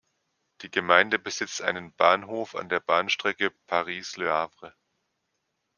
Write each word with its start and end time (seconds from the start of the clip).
Die 0.63 0.71
Gemeinde 0.71 1.19
besitzt 1.19 1.61
einen 1.61 1.93
Bahnhof 1.93 2.55
an 2.55 2.69
der 2.69 2.79
Bahnstrecke 2.79 3.51
Paris–Le 3.67 4.31
Havre. 4.33 4.73